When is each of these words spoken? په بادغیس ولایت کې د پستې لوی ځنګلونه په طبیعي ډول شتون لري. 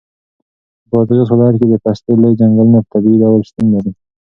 په 0.87 0.89
بادغیس 0.91 1.29
ولایت 1.31 1.55
کې 1.59 1.67
د 1.69 1.75
پستې 1.83 2.11
لوی 2.21 2.33
ځنګلونه 2.39 2.77
په 2.81 2.87
طبیعي 2.93 3.17
ډول 3.21 3.41
شتون 3.47 3.65
لري. 3.73 3.91